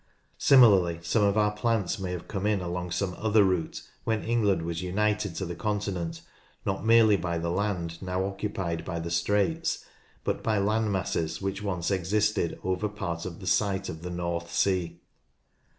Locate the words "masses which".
10.91-11.61